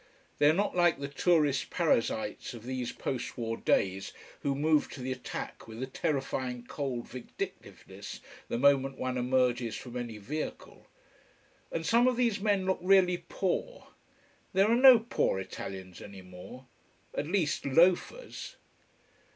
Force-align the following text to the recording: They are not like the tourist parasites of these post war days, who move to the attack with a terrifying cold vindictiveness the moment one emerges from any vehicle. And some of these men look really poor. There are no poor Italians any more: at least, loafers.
They 0.39 0.49
are 0.49 0.53
not 0.53 0.75
like 0.75 0.97
the 0.99 1.07
tourist 1.07 1.69
parasites 1.69 2.55
of 2.55 2.63
these 2.63 2.91
post 2.91 3.37
war 3.37 3.55
days, 3.55 4.13
who 4.39 4.55
move 4.55 4.89
to 4.93 4.99
the 4.99 5.11
attack 5.11 5.67
with 5.67 5.83
a 5.83 5.85
terrifying 5.85 6.65
cold 6.67 7.07
vindictiveness 7.09 8.19
the 8.47 8.57
moment 8.57 8.97
one 8.97 9.15
emerges 9.15 9.75
from 9.75 9.95
any 9.95 10.17
vehicle. 10.17 10.87
And 11.71 11.85
some 11.85 12.07
of 12.07 12.17
these 12.17 12.39
men 12.39 12.65
look 12.65 12.79
really 12.81 13.25
poor. 13.29 13.89
There 14.53 14.69
are 14.71 14.75
no 14.75 14.97
poor 14.97 15.39
Italians 15.39 16.01
any 16.01 16.23
more: 16.23 16.65
at 17.13 17.27
least, 17.27 17.63
loafers. 17.67 18.55